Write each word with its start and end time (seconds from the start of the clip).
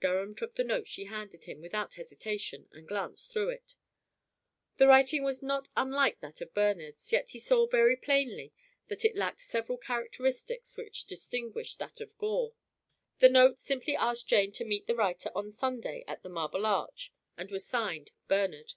Durham 0.00 0.34
took 0.34 0.56
the 0.56 0.64
note 0.64 0.88
she 0.88 1.04
handed 1.04 1.44
him 1.44 1.60
without 1.60 1.94
hesitation, 1.94 2.68
and 2.72 2.88
glanced 2.88 3.30
through 3.30 3.50
it. 3.50 3.76
The 4.78 4.88
writing 4.88 5.22
was 5.22 5.44
not 5.44 5.68
unlike 5.76 6.18
that 6.18 6.40
of 6.40 6.52
Bernard's, 6.52 7.12
yet 7.12 7.30
he 7.30 7.38
saw 7.38 7.68
very 7.68 7.94
plainly 7.96 8.52
that 8.88 9.04
it 9.04 9.14
lacked 9.14 9.42
several 9.42 9.78
characteristics 9.78 10.76
which 10.76 11.04
distinguished 11.04 11.78
that 11.78 12.00
of 12.00 12.18
Gore. 12.18 12.54
The 13.20 13.28
note 13.28 13.60
simply 13.60 13.94
asked 13.94 14.26
Jane 14.26 14.50
to 14.54 14.64
meet 14.64 14.88
the 14.88 14.96
writer 14.96 15.30
on 15.36 15.52
Sunday 15.52 16.02
at 16.08 16.24
the 16.24 16.28
Marble 16.28 16.66
Arch, 16.66 17.12
and 17.36 17.48
was 17.52 17.64
signed 17.64 18.10
"Bernard." 18.26 18.74